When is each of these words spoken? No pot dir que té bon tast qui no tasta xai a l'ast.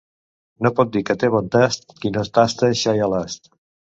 No 0.67 0.71
pot 0.79 0.93
dir 0.95 1.01
que 1.09 1.15
té 1.23 1.27
bon 1.35 1.51
tast 1.57 1.85
qui 2.01 2.11
no 2.17 2.25
tasta 2.39 2.73
xai 2.83 3.07
a 3.09 3.13
l'ast. 3.15 3.53